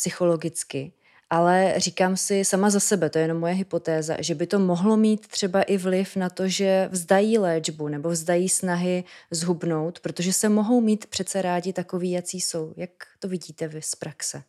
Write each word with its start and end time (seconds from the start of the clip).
psychologicky, 0.00 0.92
ale 1.30 1.74
říkám 1.76 2.16
si 2.16 2.44
sama 2.44 2.70
za 2.70 2.80
sebe, 2.80 3.10
to 3.10 3.18
je 3.18 3.24
jenom 3.24 3.38
moje 3.38 3.54
hypotéza, 3.54 4.16
že 4.20 4.34
by 4.34 4.46
to 4.46 4.58
mohlo 4.58 4.96
mít 4.96 5.26
třeba 5.28 5.62
i 5.62 5.76
vliv 5.76 6.16
na 6.16 6.30
to, 6.30 6.48
že 6.48 6.88
vzdají 6.92 7.38
léčbu 7.38 7.88
nebo 7.88 8.08
vzdají 8.08 8.48
snahy 8.48 9.04
zhubnout, 9.30 10.00
protože 10.00 10.32
se 10.32 10.48
mohou 10.48 10.80
mít 10.80 11.06
přece 11.06 11.42
rádi 11.42 11.72
takový, 11.72 12.10
jací 12.10 12.40
jsou. 12.40 12.74
Jak 12.76 12.90
to 13.18 13.28
vidíte 13.28 13.68
vy 13.68 13.82
z 13.82 13.94
praxe? 13.94 14.42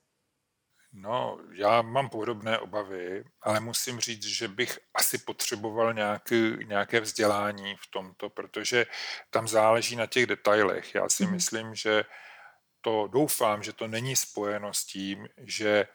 No, 0.94 1.40
já 1.54 1.82
mám 1.82 2.10
podobné 2.10 2.60
obavy, 2.60 3.24
ale 3.42 3.60
musím 3.60 4.00
říct, 4.00 4.24
že 4.24 4.48
bych 4.48 4.80
asi 4.96 5.18
potřeboval 5.18 5.94
nějaký, 5.94 6.36
nějaké 6.68 7.00
vzdělání 7.00 7.76
v 7.76 7.92
tomto, 7.92 8.30
protože 8.30 8.86
tam 9.30 9.48
záleží 9.48 9.96
na 9.96 10.06
těch 10.06 10.26
detailech. 10.26 10.96
Já 10.96 11.10
si 11.10 11.26
mm. 11.26 11.32
myslím, 11.32 11.76
že 11.76 12.04
to 12.82 13.08
doufám, 13.08 13.64
že 13.64 13.74
to 13.74 13.88
není 13.88 14.16
spojeno 14.16 14.74
s 14.74 14.86
tím, 14.86 15.28
že 15.38 15.88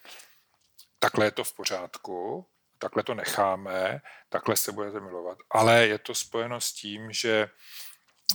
takhle 0.98 1.26
je 1.26 1.30
to 1.30 1.44
v 1.44 1.56
pořádku, 1.56 2.46
takhle 2.78 3.02
to 3.02 3.14
necháme, 3.14 4.00
takhle 4.28 4.56
se 4.56 4.72
budete 4.72 5.00
milovat. 5.00 5.38
Ale 5.50 5.86
je 5.86 5.98
to 5.98 6.14
spojeno 6.14 6.60
s 6.60 6.72
tím, 6.72 7.12
že 7.12 7.50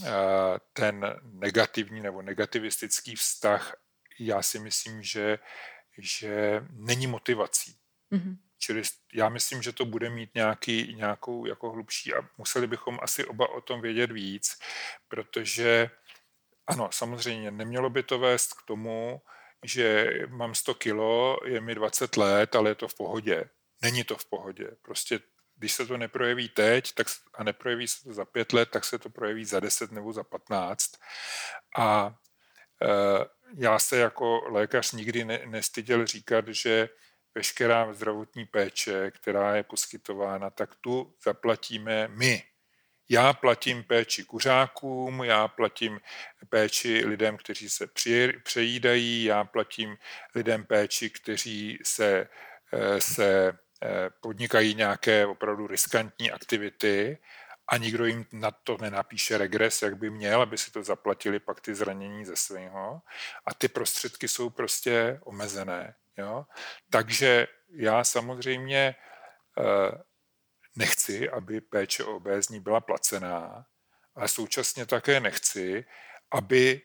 eh, 0.04 0.10
ten 0.72 1.20
negativní 1.22 2.00
nebo 2.00 2.22
negativistický 2.22 3.16
vztah, 3.16 3.76
já 4.18 4.42
si 4.42 4.58
myslím, 4.58 5.02
že, 5.02 5.38
že 5.98 6.64
není 6.70 7.06
motivací. 7.06 7.76
Mm-hmm. 8.12 8.36
Čili 8.58 8.82
já 9.14 9.28
myslím, 9.28 9.62
že 9.62 9.72
to 9.72 9.84
bude 9.84 10.10
mít 10.10 10.34
nějaký, 10.34 10.94
nějakou 10.94 11.46
jako 11.46 11.70
hlubší 11.70 12.14
a 12.14 12.28
museli 12.38 12.66
bychom 12.66 12.98
asi 13.02 13.24
oba 13.24 13.48
o 13.48 13.60
tom 13.60 13.80
vědět 13.80 14.12
víc, 14.12 14.58
protože 15.08 15.90
ano, 16.66 16.88
samozřejmě 16.92 17.50
nemělo 17.50 17.90
by 17.90 18.02
to 18.02 18.18
vést 18.18 18.54
k 18.54 18.62
tomu, 18.66 19.22
že 19.64 20.10
mám 20.28 20.54
100 20.54 20.74
kilo, 20.74 21.38
je 21.46 21.60
mi 21.60 21.74
20 21.74 22.16
let, 22.16 22.56
ale 22.56 22.70
je 22.70 22.74
to 22.74 22.88
v 22.88 22.94
pohodě. 22.94 23.50
Není 23.82 24.04
to 24.04 24.16
v 24.16 24.24
pohodě. 24.24 24.70
Prostě 24.82 25.20
když 25.56 25.72
se 25.72 25.86
to 25.86 25.96
neprojeví 25.96 26.48
teď 26.48 26.92
tak, 26.94 27.06
a 27.34 27.44
neprojeví 27.44 27.88
se 27.88 28.04
to 28.04 28.12
za 28.12 28.24
pět 28.24 28.52
let, 28.52 28.70
tak 28.70 28.84
se 28.84 28.98
to 28.98 29.10
projeví 29.10 29.44
za 29.44 29.60
10 29.60 29.92
nebo 29.92 30.12
za 30.12 30.24
15. 30.24 30.90
A 31.78 32.14
e, 32.82 32.88
já 33.56 33.78
se 33.78 33.98
jako 33.98 34.42
lékař 34.46 34.92
nikdy 34.92 35.24
ne, 35.24 35.40
nestyděl 35.46 36.06
říkat, 36.06 36.48
že 36.48 36.88
veškerá 37.34 37.92
zdravotní 37.92 38.44
péče, 38.46 39.10
která 39.10 39.56
je 39.56 39.62
poskytována, 39.62 40.50
tak 40.50 40.74
tu 40.74 41.14
zaplatíme 41.24 42.08
my, 42.08 42.42
já 43.08 43.32
platím 43.32 43.84
péči 43.84 44.24
kuřákům, 44.24 45.24
já 45.24 45.48
platím 45.48 46.00
péči 46.48 47.06
lidem, 47.06 47.36
kteří 47.36 47.68
se 47.68 47.86
přejídají, 48.44 49.24
já 49.24 49.44
platím 49.44 49.96
lidem 50.34 50.64
péči, 50.64 51.10
kteří 51.10 51.78
se, 51.84 52.28
eh, 52.72 53.00
se 53.00 53.58
eh, 53.84 54.10
podnikají 54.20 54.74
nějaké 54.74 55.26
opravdu 55.26 55.66
riskantní 55.66 56.30
aktivity 56.30 57.18
a 57.68 57.76
nikdo 57.76 58.06
jim 58.06 58.26
na 58.32 58.50
to 58.50 58.76
nenapíše 58.80 59.38
regres, 59.38 59.82
jak 59.82 59.96
by 59.96 60.10
měl, 60.10 60.42
aby 60.42 60.58
si 60.58 60.70
to 60.70 60.82
zaplatili 60.82 61.40
pak 61.40 61.60
ty 61.60 61.74
zranění 61.74 62.24
ze 62.24 62.36
svého. 62.36 63.02
A 63.46 63.54
ty 63.54 63.68
prostředky 63.68 64.28
jsou 64.28 64.50
prostě 64.50 65.20
omezené. 65.24 65.94
Jo? 66.16 66.44
Takže 66.90 67.46
já 67.70 68.04
samozřejmě 68.04 68.94
eh, 69.58 70.02
nechci, 70.76 71.30
aby 71.30 71.60
péče 71.60 72.04
o 72.04 72.16
obézní 72.16 72.60
byla 72.60 72.80
placená, 72.80 73.66
ale 74.14 74.28
současně 74.28 74.86
také 74.86 75.20
nechci, 75.20 75.84
aby 76.30 76.82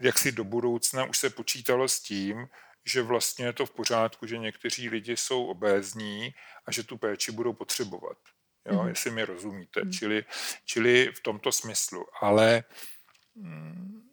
jaksi 0.00 0.32
do 0.32 0.44
budoucna 0.44 1.04
už 1.04 1.18
se 1.18 1.30
počítalo 1.30 1.88
s 1.88 2.00
tím, 2.00 2.48
že 2.84 3.02
vlastně 3.02 3.44
je 3.44 3.52
to 3.52 3.66
v 3.66 3.70
pořádku, 3.70 4.26
že 4.26 4.38
někteří 4.38 4.88
lidi 4.88 5.16
jsou 5.16 5.46
obézní 5.46 6.34
a 6.66 6.72
že 6.72 6.82
tu 6.82 6.96
péči 6.96 7.32
budou 7.32 7.52
potřebovat. 7.52 8.18
Jo, 8.66 8.82
mm. 8.82 8.88
jestli 8.88 9.10
mi 9.10 9.24
rozumíte. 9.24 9.84
Mm. 9.84 9.92
Čili, 9.92 10.24
čili 10.64 11.12
v 11.14 11.20
tomto 11.20 11.52
smyslu. 11.52 12.06
Ale 12.22 12.64
mm, 13.34 14.10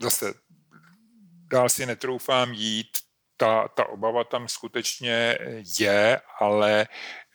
zase 0.00 0.34
dál 1.50 1.68
si 1.68 1.86
netroufám 1.86 2.52
jít, 2.52 2.98
ta, 3.36 3.68
ta 3.68 3.88
obava 3.88 4.24
tam 4.24 4.48
skutečně 4.48 5.38
je, 5.78 6.20
ale 6.40 6.86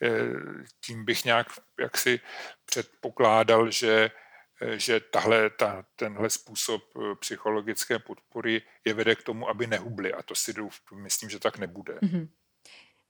Eh, 0.03 0.63
tím 0.85 1.05
bych 1.05 1.25
nějak 1.25 1.47
jaksi 1.79 2.19
předpokládal, 2.65 3.71
že 3.71 4.11
eh, 4.61 4.79
že 4.79 4.99
tahle, 4.99 5.49
ta, 5.49 5.85
tenhle 5.95 6.29
způsob 6.29 6.81
eh, 6.95 7.15
psychologické 7.19 7.99
podpory 7.99 8.61
je 8.85 8.93
vede 8.93 9.15
k 9.15 9.23
tomu, 9.23 9.49
aby 9.49 9.67
nehubli. 9.67 10.13
A 10.13 10.23
to 10.23 10.35
si 10.35 10.53
douf, 10.53 10.75
myslím, 11.03 11.29
že 11.29 11.39
tak 11.39 11.57
nebude. 11.57 11.93
Mm-hmm. 11.93 12.27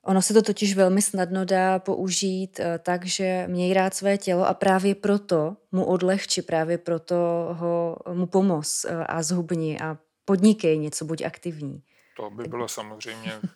Ono 0.03 0.21
se 0.21 0.33
to 0.33 0.41
totiž 0.41 0.75
velmi 0.75 1.01
snadno 1.01 1.45
dá 1.45 1.79
použít 1.79 2.59
tak, 2.79 3.05
že 3.05 3.45
měj 3.47 3.73
rád 3.73 3.93
své 3.93 4.17
tělo 4.17 4.47
a 4.47 4.53
právě 4.53 4.95
proto 4.95 5.57
mu 5.71 5.85
odlehči, 5.85 6.41
právě 6.41 6.77
proto 6.77 7.15
ho, 7.53 7.97
mu 8.13 8.25
pomoz 8.25 8.85
a 9.05 9.23
zhubni 9.23 9.79
a 9.79 9.97
podnikej 10.25 10.77
něco, 10.77 11.05
buď 11.05 11.21
aktivní. 11.21 11.83
To 12.21 12.29
by 12.29 12.43
bylo 12.43 12.67
samozřejmě 12.67 13.39
ta, 13.41 13.47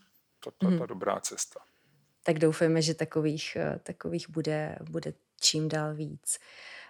ta, 0.44 0.52
ta 0.60 0.68
mm-hmm. 0.68 0.88
dobrá 0.88 1.20
cesta 1.20 1.60
tak 2.26 2.40
doufejme, 2.40 2.82
že 2.82 2.94
takových, 2.94 3.56
eh, 3.56 3.80
takových 3.84 4.30
bude, 4.30 4.78
bude 4.90 5.14
čím 5.42 5.70
dál 5.70 5.96
víc. 5.96 6.40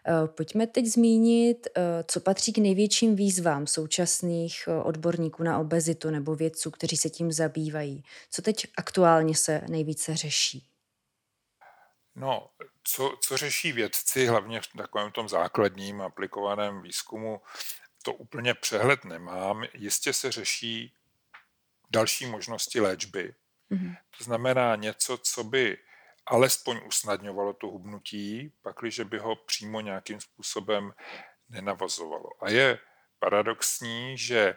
Eh, 0.08 0.28
pojďme 0.28 0.68
teď 0.68 0.86
zmínit, 0.86 1.68
eh, 1.68 1.82
co 2.08 2.20
patří 2.20 2.54
k 2.54 2.58
největším 2.58 3.16
výzvám 3.16 3.68
současných 3.68 4.70
odborníků 4.84 5.44
na 5.44 5.60
obezitu 5.60 6.10
nebo 6.10 6.36
vědců, 6.36 6.72
kteří 6.72 6.98
se 6.98 7.10
tím 7.10 7.32
zabývají. 7.32 8.04
Co 8.32 8.42
teď 8.42 8.68
aktuálně 8.78 9.36
se 9.36 9.62
nejvíce 9.70 10.16
řeší? 10.16 10.68
No, 12.16 12.50
co, 12.84 13.18
co 13.22 13.38
řeší 13.38 13.72
vědci, 13.72 14.26
hlavně 14.26 14.62
v 14.62 14.68
takovém 14.78 15.12
tom 15.12 15.30
základním 15.30 16.02
aplikovaném 16.02 16.82
výzkumu, 16.82 17.42
to 18.04 18.14
úplně 18.14 18.54
přehled 18.54 19.06
nemám. 19.06 19.64
Jistě 19.74 20.14
se 20.14 20.32
řeší 20.32 20.94
další 21.90 22.26
možnosti 22.26 22.80
léčby, 22.80 23.36
Mm-hmm. 23.72 23.98
To 24.18 24.24
znamená 24.24 24.76
něco, 24.76 25.18
co 25.18 25.44
by 25.44 25.78
alespoň 26.26 26.82
usnadňovalo 26.88 27.54
to 27.54 27.68
hubnutí, 27.68 28.54
pakliže 28.62 29.06
by 29.06 29.18
ho 29.18 29.36
přímo 29.36 29.82
nějakým 29.82 30.22
způsobem 30.22 30.94
nenavazovalo. 31.50 32.44
A 32.44 32.50
je 32.50 32.80
paradoxní, 33.20 34.18
že, 34.18 34.56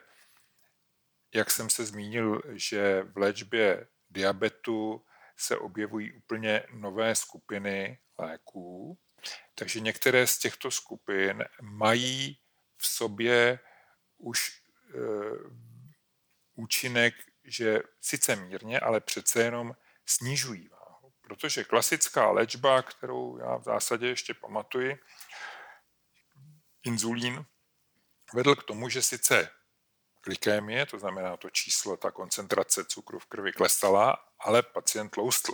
jak 1.35 1.51
jsem 1.51 1.71
se 1.71 1.85
zmínil, 1.85 2.43
že 2.53 3.03
v 3.03 3.19
léčbě 3.19 3.87
diabetu 4.11 5.05
se 5.37 5.57
objevují 5.57 6.13
úplně 6.13 6.63
nové 6.73 7.15
skupiny 7.15 7.99
léků, 8.19 8.99
takže 9.55 9.81
některé 9.81 10.27
z 10.27 10.39
těchto 10.39 10.71
skupin 10.71 11.45
mají 11.61 12.39
v 12.77 12.87
sobě 12.87 13.59
už 14.19 14.51
e, 14.51 14.99
účinek 16.59 17.15
že 17.49 17.83
sice 18.01 18.37
mírně, 18.37 18.81
ale 18.81 19.01
přece 19.01 19.43
jenom 19.43 19.77
snižují 20.07 20.69
váhu. 20.69 21.13
Protože 21.21 21.65
klasická 21.65 22.31
léčba, 22.31 22.83
kterou 22.83 23.39
já 23.39 23.57
v 23.57 23.63
zásadě 23.63 24.07
ještě 24.07 24.35
pamatuji, 24.35 24.99
inzulín, 26.83 27.45
vedl 28.35 28.55
k 28.55 28.65
tomu, 28.65 28.89
že 28.89 29.03
sice 29.03 29.51
glykémie, 30.25 30.87
to 30.87 30.99
znamená 30.99 31.37
to 31.37 31.51
číslo, 31.51 31.97
ta 31.97 32.11
koncentrace 32.11 32.85
cukru 32.85 33.19
v 33.19 33.27
krvi 33.27 33.53
klesala, 33.53 34.17
ale 34.41 34.63
pacient 34.63 35.09
tloustl. 35.09 35.53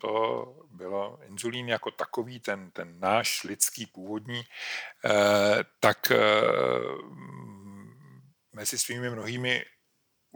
To 0.00 0.44
bylo 0.70 1.18
inzulín 1.22 1.68
jako 1.68 1.90
takový, 1.90 2.40
ten, 2.40 2.70
ten 2.70 3.00
náš 3.00 3.44
lidský 3.44 3.86
původní, 3.86 4.42
eh, 5.04 5.64
tak 5.80 6.10
eh, 6.10 6.16
mezi 8.52 8.78
svými 8.78 9.10
mnohými 9.10 9.64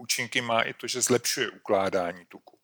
účinky 0.01 0.41
má 0.41 0.61
i 0.61 0.73
to, 0.73 0.87
že 0.87 1.01
zlepšuje 1.01 1.49
ukládání 1.49 2.25
tuku. 2.25 2.57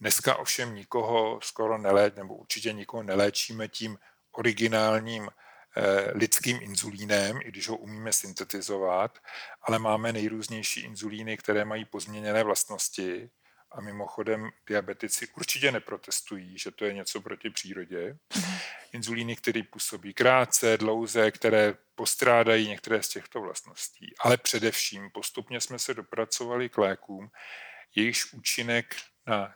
Dneska 0.00 0.36
ovšem 0.36 0.74
nikoho 0.74 1.40
skoro 1.42 1.78
neléč, 1.78 2.14
nebo 2.16 2.34
určitě 2.34 2.72
nikoho 2.72 3.02
neléčíme 3.02 3.68
tím 3.68 3.98
originálním 4.32 5.28
eh, 5.28 6.10
lidským 6.14 6.58
inzulínem, 6.62 7.38
i 7.42 7.48
když 7.48 7.68
ho 7.68 7.76
umíme 7.76 8.12
syntetizovat, 8.12 9.18
ale 9.62 9.78
máme 9.78 10.12
nejrůznější 10.12 10.80
inzulíny, 10.80 11.36
které 11.36 11.64
mají 11.64 11.84
pozměněné 11.84 12.44
vlastnosti 12.44 13.30
a 13.74 13.80
mimochodem 13.80 14.50
diabetici 14.66 15.28
určitě 15.36 15.72
neprotestují, 15.72 16.58
že 16.58 16.70
to 16.70 16.84
je 16.84 16.92
něco 16.92 17.20
proti 17.20 17.50
přírodě. 17.50 18.18
Mhm. 18.36 18.58
Inzulíny, 18.92 19.36
které 19.36 19.62
působí 19.62 20.14
krátce, 20.14 20.76
dlouze, 20.76 21.30
které 21.30 21.74
postrádají 21.94 22.68
některé 22.68 23.02
z 23.02 23.08
těchto 23.08 23.40
vlastností. 23.40 24.14
Ale 24.18 24.36
především 24.36 25.10
postupně 25.10 25.60
jsme 25.60 25.78
se 25.78 25.94
dopracovali 25.94 26.68
k 26.68 26.78
lékům, 26.78 27.30
jejichž 27.94 28.32
účinek 28.32 28.96
na 29.26 29.46
e, 29.46 29.52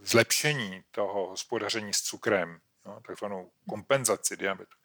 zlepšení 0.00 0.84
toho 0.90 1.28
hospodaření 1.28 1.92
s 1.92 2.02
cukrem, 2.02 2.60
no, 2.86 3.00
takzvanou 3.06 3.50
kompenzaci 3.68 4.36
diabetu, 4.36 4.76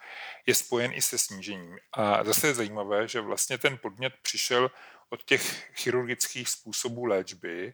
je 0.45 0.55
spojen 0.55 0.93
i 0.93 1.01
se 1.01 1.17
snížením. 1.17 1.77
A 1.93 2.23
zase 2.23 2.47
je 2.47 2.53
zajímavé, 2.53 3.07
že 3.07 3.21
vlastně 3.21 3.57
ten 3.57 3.77
podnět 3.77 4.13
přišel 4.21 4.71
od 5.11 5.23
těch 5.23 5.71
chirurgických 5.75 6.49
způsobů 6.49 7.05
léčby, 7.05 7.73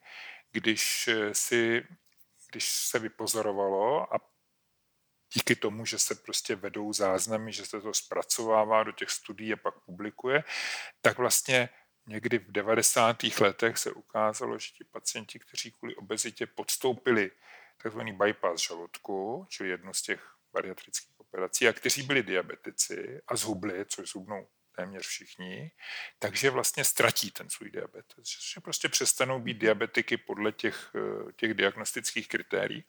když, 0.51 1.10
si, 1.31 1.88
když 2.51 2.69
se 2.69 3.00
vypozorovalo 3.00 4.13
a 4.13 4.18
díky 5.34 5.56
tomu, 5.56 5.86
že 5.86 6.00
se 6.00 6.16
prostě 6.16 6.56
vedou 6.56 6.94
záznamy, 6.94 7.54
že 7.54 7.66
se 7.66 7.81
to 7.81 7.94
zpracovává 7.94 8.84
do 8.84 8.92
těch 8.92 9.10
studií 9.10 9.54
a 9.54 9.57
pak 9.57 9.80
publikuje, 9.80 10.44
tak 11.01 11.18
vlastně 11.18 11.69
někdy 12.07 12.38
v 12.38 12.51
90. 12.51 13.24
letech 13.39 13.78
se 13.78 13.92
ukázalo, 13.92 14.60
že 14.60 14.72
ti 14.72 14.84
pacienti, 14.84 15.39
kteří 15.39 15.72
kvůli 15.72 15.95
obezitě 15.95 16.48
podstoupili 16.48 17.31
tzv. 17.84 18.00
bypass 18.00 18.62
žaludku, 18.62 19.45
čili 19.50 19.69
jednu 19.69 19.94
z 19.94 20.01
těch 20.01 20.36
bariatrických 20.54 21.19
operací, 21.19 21.68
a 21.68 21.74
kteří 21.74 22.04
byli 22.04 22.24
diabetici 22.24 23.22
a 23.28 23.36
zhubli, 23.36 23.86
což 23.86 24.10
zhubnou 24.10 24.48
téměř 24.77 25.07
všichni, 25.07 25.71
takže 26.19 26.50
vlastně 26.50 26.83
ztratí 26.83 27.31
ten 27.31 27.50
svůj 27.50 27.71
diabetes. 27.71 28.27
Že 28.53 28.62
prostě 28.62 28.89
přestanou 28.89 29.39
být 29.39 29.57
diabetiky 29.57 30.18
podle 30.18 30.51
těch, 30.51 30.91
těch 31.35 31.53
diagnostických 31.53 32.27
kritérií. 32.27 32.85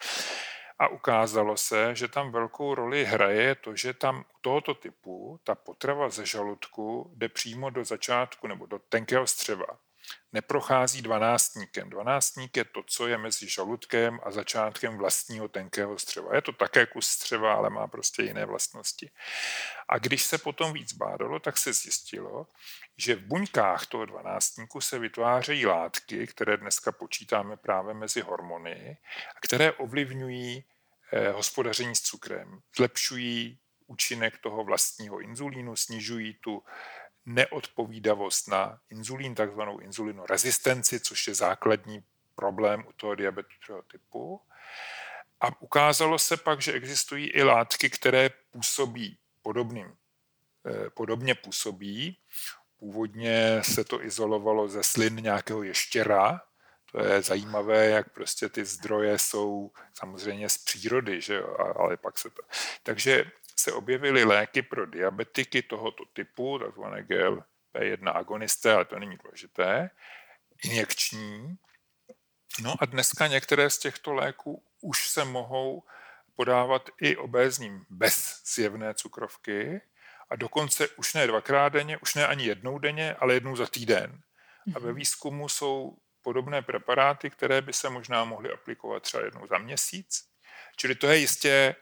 A 0.79 0.89
ukázalo 0.89 1.57
se, 1.57 1.95
že 1.95 2.09
tam 2.09 2.33
velkou 2.33 2.75
roli 2.75 3.05
hraje 3.05 3.55
to, 3.55 3.77
že 3.77 3.95
tam 3.95 4.21
u 4.21 4.39
tohoto 4.41 4.75
typu 4.75 5.41
ta 5.45 5.55
potrava 5.55 6.09
ze 6.09 6.27
žaludku 6.27 7.13
jde 7.17 7.29
přímo 7.29 7.71
do 7.71 7.85
začátku 7.85 8.47
nebo 8.47 8.67
do 8.67 8.79
tenkého 8.79 9.27
střeva. 9.27 9.79
Neprochází 10.33 11.03
dvanáctníkem. 11.03 11.91
Dvanáctník 11.91 12.57
je 12.57 12.65
to, 12.65 12.83
co 12.87 13.07
je 13.07 13.19
mezi 13.19 13.49
žaludkem 13.49 14.21
a 14.23 14.31
začátkem 14.31 14.99
vlastního 14.99 15.49
tenkého 15.49 15.99
střeva. 15.99 16.35
Je 16.35 16.43
to 16.43 16.53
také 16.53 16.87
kus 16.87 17.07
střeva, 17.07 17.55
ale 17.55 17.71
má 17.71 17.87
prostě 17.87 18.23
jiné 18.23 18.47
vlastnosti. 18.47 19.11
A 19.89 19.99
když 19.99 20.23
se 20.23 20.39
potom 20.39 20.73
víc 20.73 20.93
bádalo, 20.93 21.39
tak 21.41 21.59
se 21.59 21.73
zjistilo, 21.73 22.47
že 22.97 23.15
v 23.15 23.23
buňkách 23.23 23.87
toho 23.87 24.07
dvanáctníku 24.07 24.81
se 24.81 24.99
vytvářejí 24.99 25.67
látky, 25.67 26.27
které 26.27 26.57
dneska 26.57 26.93
počítáme 26.93 27.57
právě 27.57 27.95
mezi 27.95 28.21
hormony, 28.21 28.97
a 29.37 29.41
které 29.41 29.73
ovlivňují 29.73 30.65
eh, 31.13 31.31
hospodaření 31.31 31.97
s 31.97 32.01
cukrem, 32.03 32.61
zlepšují 32.77 33.59
účinek 33.87 34.39
toho 34.39 34.65
vlastního 34.65 35.21
inzulínu, 35.21 35.77
snižují 35.77 36.35
tu 36.35 36.63
neodpovídavost 37.29 38.49
na 38.49 38.81
inzulín, 38.91 39.35
takzvanou 39.35 39.79
inzulinorezistenci, 39.79 41.01
což 41.01 41.29
je 41.29 41.35
základní 41.35 42.05
problém 42.35 42.85
u 42.89 42.93
toho 42.93 43.15
diabetu 43.15 43.55
typu. 43.93 44.41
A 45.41 45.63
ukázalo 45.63 46.19
se 46.19 46.37
pak, 46.37 46.63
že 46.63 46.73
existují 46.73 47.27
i 47.27 47.43
látky, 47.43 47.91
které 47.91 48.31
působí 48.51 49.19
podobným, 49.43 49.97
eh, 50.67 50.91
podobně 50.91 51.35
působí. 51.35 52.19
Původně 52.77 53.63
se 53.63 53.85
to 53.85 54.05
izolovalo 54.05 54.69
ze 54.69 54.83
slin 54.83 55.17
nějakého 55.17 55.63
ještěra, 55.63 56.41
to 56.93 57.05
je 57.05 57.23
zajímavé, 57.23 57.87
jak 57.87 58.13
prostě 58.13 58.49
ty 58.49 58.65
zdroje 58.65 59.19
jsou 59.19 59.71
samozřejmě 59.95 60.49
z 60.49 60.59
přírody, 60.59 61.21
že 61.21 61.35
jo, 61.35 61.57
ale 61.77 61.97
pak 61.97 62.19
se 62.19 62.31
to... 62.31 62.43
Takže 62.83 63.25
se 63.69 63.73
objevily 63.73 64.25
léky 64.25 64.63
pro 64.63 64.87
diabetiky 64.87 65.63
tohoto 65.63 66.05
typu, 66.05 66.59
takzvané 66.59 67.03
GLP-1 67.03 68.17
agonisté, 68.17 68.73
ale 68.75 68.85
to 68.85 68.99
není 68.99 69.19
důležité, 69.25 69.91
injekční. 70.65 71.59
No 72.63 72.75
a 72.81 72.85
dneska 72.87 73.27
některé 73.27 73.71
z 73.71 73.79
těchto 73.79 74.15
léků 74.15 74.63
už 74.81 75.09
se 75.09 75.25
mohou 75.25 75.83
podávat 76.37 76.89
i 77.01 77.17
obézním 77.17 77.87
bez 77.91 78.43
zjevné 78.55 78.95
cukrovky 78.95 79.81
a 80.31 80.37
dokonce 80.37 80.89
už 80.89 81.15
ne 81.15 81.27
dvakrát 81.27 81.69
denně, 81.69 81.99
už 81.99 82.15
ne 82.15 82.27
ani 82.27 82.45
jednou 82.45 82.79
denně, 82.79 83.15
ale 83.15 83.35
jednou 83.35 83.57
za 83.57 83.67
týden. 83.67 84.21
A 84.75 84.79
ve 84.79 84.89
mhm. 84.89 84.97
výzkumu 84.97 85.49
jsou 85.49 85.97
podobné 86.23 86.63
preparáty, 86.63 87.31
které 87.31 87.63
by 87.63 87.73
se 87.73 87.91
možná 87.91 88.25
mohly 88.25 88.53
aplikovat 88.53 89.03
třeba 89.03 89.25
jednou 89.25 89.47
za 89.47 89.59
měsíc. 89.59 90.29
Čili 90.77 90.95
to 90.95 91.07
je 91.07 91.19
jistě 91.19 91.75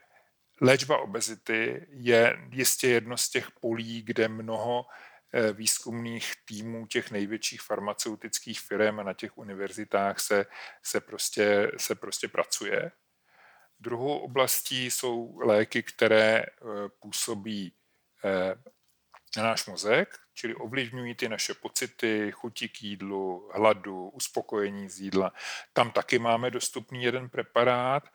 léčba 0.61 0.99
obezity 0.99 1.87
je 1.91 2.39
jistě 2.51 2.89
jedno 2.89 3.17
z 3.17 3.29
těch 3.29 3.51
polí, 3.51 4.03
kde 4.03 4.29
mnoho 4.29 4.87
eh, 5.33 5.53
výzkumných 5.53 6.33
týmů 6.45 6.87
těch 6.87 7.11
největších 7.11 7.63
farmaceutických 7.63 8.61
firm 8.61 9.01
a 9.01 9.03
na 9.03 9.13
těch 9.13 9.39
univerzitách 9.39 10.21
se, 10.21 10.47
se, 10.83 11.01
prostě, 11.01 11.71
se 11.77 11.95
prostě 11.95 12.29
pracuje. 12.29 12.93
Druhou 13.81 14.19
oblastí 14.19 14.91
jsou 14.91 15.39
léky, 15.39 15.83
které 15.83 16.43
eh, 16.43 16.53
působí 17.01 17.73
eh, 18.25 18.55
na 19.37 19.43
náš 19.43 19.67
mozek, 19.67 20.19
čili 20.35 20.55
ovlivňují 20.55 21.15
ty 21.15 21.29
naše 21.29 21.55
pocity, 21.55 22.33
chuti 22.33 22.69
k 22.69 22.83
jídlu, 22.83 23.51
hladu, 23.55 24.09
uspokojení 24.09 24.89
z 24.89 25.01
jídla. 25.01 25.33
Tam 25.73 25.91
taky 25.91 26.19
máme 26.19 26.51
dostupný 26.51 27.03
jeden 27.03 27.29
preparát 27.29 28.09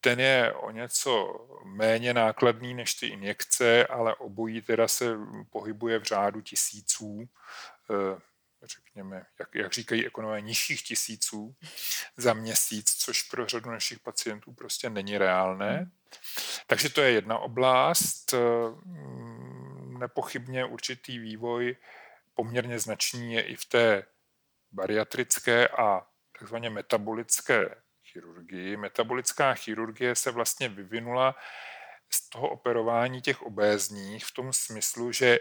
ten 0.00 0.20
je 0.20 0.52
o 0.52 0.70
něco 0.70 1.40
méně 1.64 2.14
nákladný 2.14 2.74
než 2.74 2.94
ty 2.94 3.06
injekce, 3.06 3.86
ale 3.86 4.14
obojí 4.14 4.62
teda 4.62 4.88
se 4.88 5.16
pohybuje 5.50 5.98
v 5.98 6.02
řádu 6.02 6.40
tisíců, 6.40 7.28
eh, 7.90 8.20
řekněme, 8.62 9.26
jak, 9.38 9.54
jak 9.54 9.72
říkají 9.72 10.06
ekonomové, 10.06 10.40
nižších 10.40 10.82
tisíců 10.82 11.54
za 12.16 12.34
měsíc, 12.34 12.94
což 12.94 13.22
pro 13.22 13.46
řadu 13.46 13.70
našich 13.70 13.98
pacientů 13.98 14.52
prostě 14.52 14.90
není 14.90 15.18
reálné. 15.18 15.90
Takže 16.66 16.88
to 16.88 17.00
je 17.00 17.10
jedna 17.10 17.38
oblast. 17.38 18.34
Eh, 18.34 18.38
nepochybně 19.98 20.64
určitý 20.64 21.18
vývoj 21.18 21.76
poměrně 22.34 22.78
značný 22.78 23.34
je 23.34 23.42
i 23.42 23.56
v 23.56 23.64
té 23.64 24.02
bariatrické 24.72 25.68
a 25.68 26.06
takzvaně 26.38 26.70
metabolické 26.70 27.74
chirurgii. 28.12 28.76
Metabolická 28.76 29.54
chirurgie 29.54 30.14
se 30.14 30.30
vlastně 30.30 30.68
vyvinula 30.68 31.36
z 32.10 32.28
toho 32.28 32.48
operování 32.48 33.20
těch 33.20 33.42
obézních 33.42 34.24
v 34.24 34.34
tom 34.34 34.52
smyslu, 34.52 35.12
že 35.12 35.38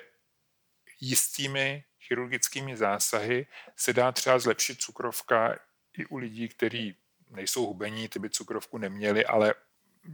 jistými 0.99 1.83
chirurgickými 2.01 2.77
zásahy 2.77 3.47
se 3.75 3.93
dá 3.93 4.11
třeba 4.11 4.39
zlepšit 4.39 4.81
cukrovka 4.81 5.59
i 5.97 6.05
u 6.05 6.17
lidí, 6.17 6.49
kteří 6.49 6.95
nejsou 7.29 7.65
hubení, 7.65 8.07
ty 8.07 8.19
by 8.19 8.29
cukrovku 8.29 8.77
neměli, 8.77 9.25
ale 9.25 9.53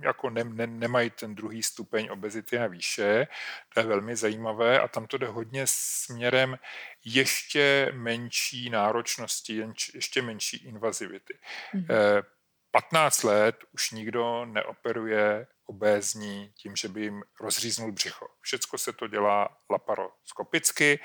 jako 0.02 0.30
ne, 0.30 0.44
ne, 0.44 0.68
nemají 0.68 1.10
ten 1.10 1.36
druhý 1.36 1.64
stupeň 1.64 2.10
obezity 2.12 2.58
a 2.58 2.68
výše. 2.68 3.28
To 3.74 3.80
je 3.80 3.86
velmi 3.86 4.16
zajímavé 4.16 4.80
a 4.80 4.88
tam 4.88 5.08
to 5.08 5.18
jde 5.18 5.28
hodně 5.28 5.64
směrem 5.66 6.60
ještě 7.06 7.92
menší 7.94 8.70
náročnosti, 8.70 9.64
ještě 9.94 10.22
menší 10.22 10.58
invazivity. 10.58 11.40
Mm-hmm. 11.74 12.24
15 12.74 13.24
let 13.24 13.56
už 13.72 13.92
nikdo 13.92 14.46
neoperuje 14.46 15.48
obézní 15.66 16.54
tím, 16.58 16.76
že 16.76 16.88
by 16.88 17.02
jim 17.02 17.24
rozříznul 17.42 17.92
břicho. 17.92 18.28
Všecko 18.42 18.78
se 18.78 18.94
to 18.94 19.08
dělá 19.08 19.58
laparoskopicky. 19.70 21.00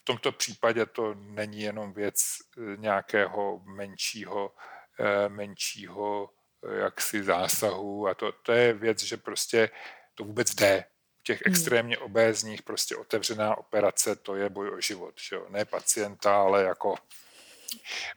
V 0.00 0.04
tomto 0.04 0.32
případě 0.32 0.86
to 0.86 1.14
není 1.14 1.60
jenom 1.60 1.92
věc 1.92 2.16
eh, 2.16 2.76
nějakého 2.76 3.60
menšího, 3.64 4.52
eh, 5.00 5.28
menšího 5.28 6.30
eh, 6.64 6.76
jaksi 6.76 7.22
zásahu 7.22 8.08
a 8.08 8.14
to, 8.14 8.32
to 8.32 8.52
je 8.52 8.72
věc, 8.72 9.02
že 9.02 9.16
prostě 9.16 9.70
to 10.14 10.24
vůbec 10.24 10.54
jde. 10.54 10.84
U 11.20 11.22
těch 11.22 11.40
hmm. 11.46 11.52
extrémně 11.52 11.98
obézních 11.98 12.62
prostě 12.62 12.96
otevřená 12.96 13.58
operace, 13.58 14.16
to 14.16 14.36
je 14.36 14.48
boj 14.48 14.70
o 14.70 14.80
život. 14.80 15.14
Že 15.28 15.36
jo? 15.36 15.46
Ne 15.48 15.64
pacienta, 15.64 16.40
ale 16.40 16.62
jako 16.62 16.94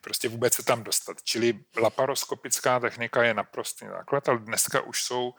prostě 0.01 0.29
vůbec 0.29 0.53
se 0.53 0.63
tam 0.63 0.83
dostat. 0.83 1.23
Čili 1.23 1.59
laparoskopická 1.77 2.79
technika 2.79 3.23
je 3.23 3.33
naprostý 3.33 3.85
základ, 3.85 4.29
ale 4.29 4.39
dneska 4.39 4.81
už 4.81 5.03
jsou 5.03 5.33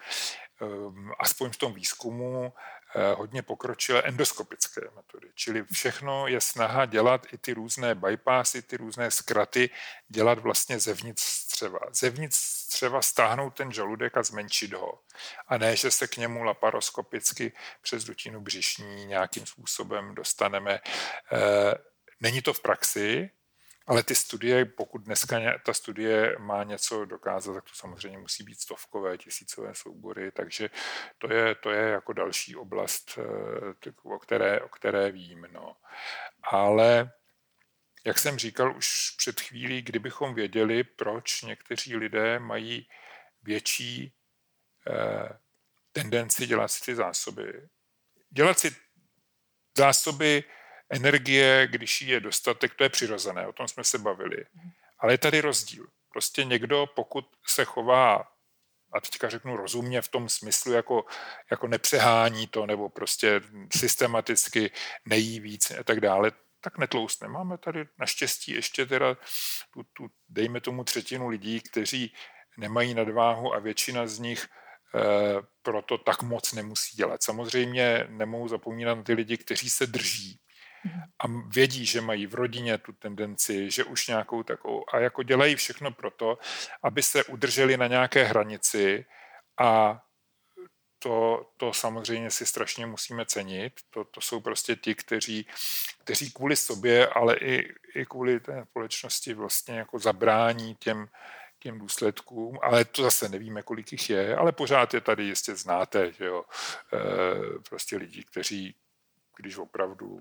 ehm, 0.61 1.13
aspoň 1.19 1.51
v 1.51 1.57
tom 1.57 1.73
výzkumu 1.73 2.53
eh, 2.97 3.15
hodně 3.15 3.43
pokročilé 3.43 4.03
endoskopické 4.03 4.81
metody. 4.81 5.29
Čili 5.35 5.65
všechno 5.73 6.27
je 6.27 6.41
snaha 6.41 6.87
dělat 6.87 7.27
i 7.33 7.39
ty 7.39 7.53
různé 7.53 7.95
bypassy, 7.95 8.63
ty 8.63 8.77
různé 8.77 9.11
zkraty, 9.11 9.71
dělat 10.09 10.39
vlastně 10.39 10.81
zevnitř 10.81 11.23
střeva. 11.55 11.79
Zevnitř 11.93 12.37
střeva 12.37 13.03
stáhnout 13.03 13.51
ten 13.51 13.73
žaludek 13.73 14.17
a 14.17 14.23
zmenšit 14.23 14.73
ho. 14.73 14.99
A 15.49 15.59
ne, 15.59 15.77
že 15.77 15.91
se 15.91 16.07
k 16.07 16.17
němu 16.17 16.43
laparoskopicky 16.43 17.53
přes 17.83 18.05
dutinu 18.05 18.41
břišní 18.41 19.07
nějakým 19.07 19.47
způsobem 19.47 20.15
dostaneme. 20.15 20.81
Eh, 21.33 21.75
není 22.21 22.43
to 22.43 22.53
v 22.53 22.61
praxi, 22.61 23.31
ale 23.87 24.03
ty 24.03 24.15
studie, 24.15 24.65
pokud 24.65 24.99
dneska 24.99 25.59
ta 25.67 25.75
studie 25.75 26.37
má 26.39 26.63
něco 26.65 27.05
dokázat, 27.05 27.55
tak 27.55 27.65
to 27.65 27.75
samozřejmě 27.75 28.19
musí 28.19 28.45
být 28.45 28.61
stovkové, 28.61 29.19
tisícové 29.19 29.75
soubory, 29.75 30.33
takže 30.33 30.71
to 31.19 31.33
je, 31.33 31.55
to 31.55 31.71
je 31.71 31.91
jako 31.91 32.13
další 32.13 32.57
oblast, 32.57 33.19
eh, 33.19 33.93
o 34.03 34.19
které, 34.19 34.61
o 34.61 34.69
které 34.69 35.13
vím. 35.13 35.47
No. 35.53 35.77
Ale 36.43 37.13
jak 38.07 38.19
jsem 38.19 38.39
říkal 38.39 38.77
už 38.77 39.11
před 39.19 39.41
chvílí, 39.41 39.83
kdybychom 39.83 40.35
věděli, 40.35 40.85
proč 40.85 41.43
někteří 41.43 41.97
lidé 41.97 42.39
mají 42.39 42.89
větší 43.43 44.15
eh, 44.91 45.39
tendenci 45.93 46.47
dělat 46.47 46.69
si 46.69 46.85
ty 46.85 46.95
zásoby. 46.95 47.69
Dělat 48.31 48.59
si 48.59 48.77
zásoby 49.79 50.45
energie, 50.91 51.69
když 51.71 52.03
jí 52.03 52.09
je 52.09 52.21
dostatek, 52.21 52.75
to 52.75 52.85
je 52.85 52.89
přirozené, 52.89 53.47
o 53.47 53.53
tom 53.53 53.69
jsme 53.69 53.85
se 53.85 53.99
bavili. 53.99 54.45
Ale 54.99 55.13
je 55.13 55.19
tady 55.19 55.41
rozdíl. 55.41 55.87
Prostě 56.13 56.45
někdo, 56.45 56.87
pokud 56.87 57.27
se 57.47 57.65
chová 57.65 58.35
a 58.93 59.01
teďka 59.01 59.29
řeknu 59.29 59.57
rozumně 59.57 60.03
v 60.03 60.09
tom 60.09 60.29
smyslu, 60.29 60.73
jako, 60.73 61.05
jako 61.51 61.67
nepřehání 61.67 62.47
to, 62.47 62.67
nebo 62.67 62.89
prostě 62.89 63.41
systematicky 63.77 64.71
nejí 65.05 65.41
víc 65.41 65.71
a 65.71 65.85
tak 65.85 66.01
dále, 66.01 66.33
tak 66.61 66.79
netloustne. 66.79 67.29
Máme 67.29 67.59
tady 67.59 67.85
naštěstí 67.99 68.53
ještě 68.53 68.87
teda 68.87 69.17
tu, 69.73 69.83
tu, 69.93 70.11
dejme 70.29 70.61
tomu 70.61 70.85
třetinu 70.85 71.29
lidí, 71.29 71.61
kteří 71.61 72.15
nemají 72.57 72.95
nadváhu 72.95 73.55
a 73.55 73.59
většina 73.59 74.07
z 74.07 74.19
nich 74.19 74.45
e, 74.45 74.49
proto 75.63 75.99
tak 75.99 76.23
moc 76.23 76.53
nemusí 76.53 76.97
dělat. 76.97 77.23
Samozřejmě 77.23 78.07
nemohu 78.09 78.49
zapomínat 78.49 78.99
na 78.99 79.05
ty 79.05 79.13
lidi, 79.13 79.37
kteří 79.37 79.71
se 79.71 79.87
drží 79.87 80.41
a 81.19 81.25
vědí, 81.49 81.87
že 81.87 82.01
mají 82.01 82.27
v 82.27 82.35
rodině 82.35 82.79
tu 82.79 82.93
tendenci, 82.93 83.71
že 83.71 83.85
už 83.85 84.09
nějakou 84.09 84.43
takovou 84.43 84.85
a 84.95 84.99
jako 84.99 85.23
dělají 85.23 85.57
všechno 85.57 85.91
proto, 85.91 86.39
aby 86.83 87.03
se 87.03 87.25
udrželi 87.25 87.77
na 87.77 87.87
nějaké 87.87 88.25
hranici 88.25 89.05
a 89.61 90.01
to, 91.05 91.51
to 91.57 91.73
samozřejmě 91.73 92.31
si 92.31 92.47
strašně 92.47 92.87
musíme 92.87 93.27
cenit. 93.27 93.73
To, 93.91 94.05
to 94.05 94.21
jsou 94.21 94.41
prostě 94.41 94.77
ti, 94.77 94.95
kteří, 94.95 95.47
kteří 96.05 96.33
kvůli 96.33 96.57
sobě, 96.57 97.09
ale 97.09 97.37
i, 97.37 97.69
i 97.95 98.07
kvůli 98.07 98.41
té 98.41 98.65
společnosti 98.71 99.35
vlastně 99.35 99.79
jako 99.79 99.99
zabrání 99.99 100.75
těm, 100.75 101.09
těm 101.59 101.79
důsledkům, 101.79 102.59
ale 102.63 102.85
to 102.85 103.03
zase 103.03 103.29
nevíme, 103.29 103.63
kolik 103.63 103.93
jich 103.93 104.11
je, 104.11 104.37
ale 104.37 104.53
pořád 104.53 104.95
je 104.95 105.01
tady 105.01 105.25
jistě 105.25 105.57
znáte, 105.57 106.13
že 106.13 106.25
jo, 106.25 106.45
e, 106.93 106.99
prostě 107.69 107.97
lidi, 107.97 108.25
kteří, 108.25 108.75
když 109.37 109.57
opravdu 109.57 110.21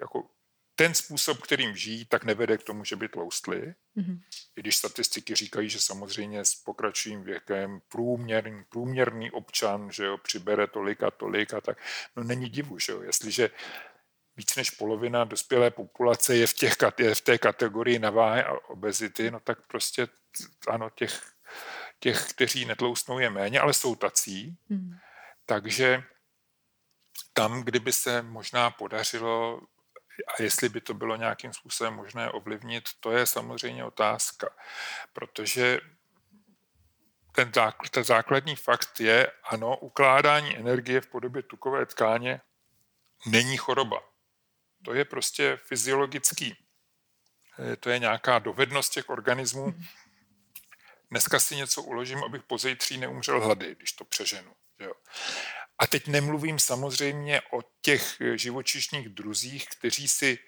jako 0.00 0.28
ten 0.74 0.94
způsob, 0.94 1.42
kterým 1.42 1.76
žijí, 1.76 2.04
tak 2.04 2.24
nevede 2.24 2.58
k 2.58 2.62
tomu, 2.62 2.84
že 2.84 2.96
by 2.96 3.08
tloustli. 3.08 3.74
Mm-hmm. 3.96 4.20
I 4.56 4.60
když 4.60 4.76
statistiky 4.76 5.34
říkají, 5.34 5.68
že 5.68 5.80
samozřejmě 5.80 6.44
s 6.44 6.54
pokračujícím 6.54 7.22
věkem 7.22 7.80
průměrný, 7.88 8.64
průměrný 8.68 9.30
občan 9.30 9.90
že 9.90 10.04
jo, 10.04 10.18
přibere 10.18 10.66
tolik 10.66 11.02
a 11.02 11.10
tolik 11.10 11.54
a 11.54 11.60
tak. 11.60 11.78
No 12.16 12.24
není 12.24 12.48
divu, 12.48 12.78
že 12.78 12.92
jo, 12.92 13.02
jestliže 13.02 13.50
víc 14.36 14.56
než 14.56 14.70
polovina 14.70 15.24
dospělé 15.24 15.70
populace 15.70 16.36
je 16.36 16.46
v, 16.46 16.54
těch, 16.54 16.76
je 16.98 17.14
v 17.14 17.20
té 17.20 17.38
kategorii 17.38 17.98
naváhy 17.98 18.42
a 18.42 18.52
obezity, 18.52 19.30
no 19.30 19.40
tak 19.40 19.66
prostě 19.66 20.08
ano, 20.68 20.90
těch, 20.90 21.32
těch, 21.98 22.28
kteří 22.28 22.64
netloustnou 22.64 23.18
je 23.18 23.30
méně, 23.30 23.60
ale 23.60 23.74
jsou 23.74 23.94
tací. 23.94 24.56
Mm. 24.68 24.90
Takže 25.46 26.02
tam, 27.32 27.62
kdyby 27.62 27.92
se 27.92 28.22
možná 28.22 28.70
podařilo 28.70 29.60
a 30.26 30.42
jestli 30.42 30.68
by 30.68 30.80
to 30.80 30.94
bylo 30.94 31.16
nějakým 31.16 31.52
způsobem 31.52 31.94
možné 31.94 32.30
ovlivnit, 32.30 32.88
to 33.00 33.12
je 33.12 33.26
samozřejmě 33.26 33.84
otázka, 33.84 34.48
protože 35.12 35.80
ten, 37.32 37.52
základ, 37.54 37.90
ten 37.90 38.04
základní 38.04 38.56
fakt 38.56 39.00
je, 39.00 39.30
ano, 39.44 39.76
ukládání 39.76 40.56
energie 40.56 41.00
v 41.00 41.06
podobě 41.06 41.42
tukové 41.42 41.86
tkáně 41.86 42.40
není 43.26 43.56
choroba. 43.56 44.00
To 44.84 44.94
je 44.94 45.04
prostě 45.04 45.58
fyziologický, 45.64 46.56
eh, 47.58 47.76
to 47.76 47.90
je 47.90 47.98
nějaká 47.98 48.38
dovednost 48.38 48.92
těch 48.92 49.10
organismů. 49.10 49.74
Dneska 51.10 51.40
si 51.40 51.56
něco 51.56 51.82
uložím, 51.82 52.24
abych 52.24 52.42
pozejtří 52.42 52.98
neumřel 52.98 53.40
hlady, 53.40 53.74
když 53.74 53.92
to 53.92 54.04
přeženu. 54.04 54.52
Jo. 54.78 54.92
A 55.82 55.86
teď 55.86 56.08
nemluvím 56.08 56.58
samozřejmě 56.58 57.40
o 57.52 57.62
těch 57.80 58.20
eh, 58.20 58.38
živočišních 58.38 59.08
druzích, 59.08 59.68
kteří 59.68 60.08
si 60.08 60.38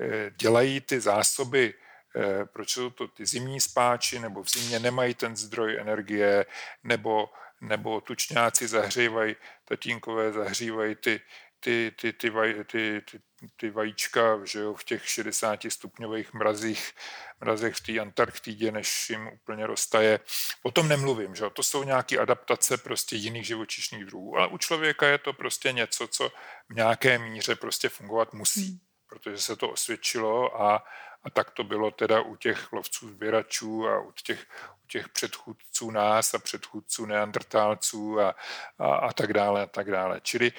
eh, 0.00 0.30
dělají 0.36 0.80
ty 0.80 1.00
zásoby, 1.00 1.74
eh, 2.16 2.44
proč 2.44 2.70
jsou 2.70 2.90
to 2.90 3.08
ty 3.08 3.26
zimní 3.26 3.60
spáči, 3.60 4.18
nebo 4.18 4.42
v 4.42 4.50
zimě 4.50 4.78
nemají 4.78 5.14
ten 5.14 5.36
zdroj 5.36 5.80
energie, 5.80 6.46
nebo, 6.84 7.30
nebo 7.60 8.00
tučňáci 8.00 8.68
zahřívají, 8.68 9.36
tatínkové 9.64 10.32
zahřívají 10.32 10.94
ty, 10.94 11.20
ty, 11.64 11.92
ty, 12.00 12.12
ty, 12.12 12.30
vaj, 12.30 12.64
ty, 12.64 13.02
ty, 13.10 13.20
ty 13.56 13.70
vajíčka 13.70 14.44
že 14.44 14.60
jo, 14.60 14.74
v 14.74 14.84
těch 14.84 15.08
60 15.08 15.60
stupňových 15.68 16.32
mrazích, 16.32 16.92
mrazech 17.40 17.74
v 17.74 17.80
té 17.80 18.00
Antarktidě, 18.00 18.72
než 18.72 19.10
jim 19.10 19.28
úplně 19.28 19.66
roztaje. 19.66 20.20
O 20.62 20.70
tom 20.70 20.88
nemluvím, 20.88 21.34
že 21.34 21.44
jo. 21.44 21.50
to 21.50 21.62
jsou 21.62 21.84
nějaké 21.84 22.18
adaptace 22.18 22.76
prostě 22.76 23.16
jiných 23.16 23.46
živočišných 23.46 24.04
druhů, 24.04 24.36
ale 24.36 24.48
u 24.48 24.58
člověka 24.58 25.06
je 25.06 25.18
to 25.18 25.32
prostě 25.32 25.72
něco, 25.72 26.08
co 26.08 26.28
v 26.68 26.74
nějaké 26.74 27.18
míře 27.18 27.54
prostě 27.54 27.88
fungovat 27.88 28.34
musí, 28.34 28.68
hmm. 28.68 28.78
protože 29.06 29.38
se 29.38 29.56
to 29.56 29.70
osvědčilo 29.70 30.62
a, 30.62 30.84
a 31.24 31.30
tak 31.30 31.50
to 31.50 31.64
bylo 31.64 31.90
teda 31.90 32.20
u 32.20 32.36
těch 32.36 32.72
lovců 32.72 33.08
sběračů 33.08 33.88
a 33.88 34.00
u 34.00 34.12
těch, 34.12 34.46
u 34.84 34.86
těch 34.86 35.08
předchůdců 35.08 35.90
nás 35.90 36.34
a 36.34 36.38
předchůdců 36.38 37.06
neandrtálců 37.06 38.20
a, 38.20 38.34
a, 38.78 38.94
a 38.94 39.12
tak 39.12 39.32
dále 39.32 39.62
a 39.62 39.66
tak 39.66 39.90
dále. 39.90 40.20
Čili 40.22 40.52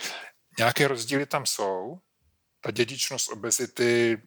Nějaké 0.58 0.88
rozdíly 0.88 1.26
tam 1.26 1.46
jsou. 1.46 2.00
Ta 2.62 2.72
dědičnost 2.72 3.32
obezity 3.32 4.22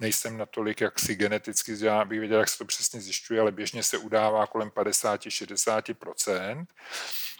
nejsem 0.00 0.36
natolik 0.36 0.80
jaksi 0.80 1.14
geneticky 1.14 1.72
vzdělaný, 1.72 2.02
abych 2.02 2.18
věděl, 2.18 2.38
jak 2.38 2.48
se 2.48 2.58
to 2.58 2.64
přesně 2.64 3.00
zjišťuje, 3.00 3.40
ale 3.40 3.52
běžně 3.52 3.82
se 3.82 3.98
udává 3.98 4.46
kolem 4.46 4.68
50-60%. 4.68 6.66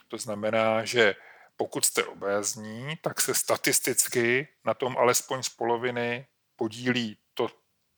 To 0.07 0.17
znamená, 0.17 0.85
že 0.85 1.15
pokud 1.55 1.85
jste 1.85 2.03
obézní, 2.03 2.97
tak 3.01 3.21
se 3.21 3.33
statisticky 3.33 4.47
na 4.65 4.73
tom 4.73 4.97
alespoň 4.97 5.43
z 5.43 5.49
poloviny 5.49 6.27
podílí 6.55 7.17
to, 7.33 7.47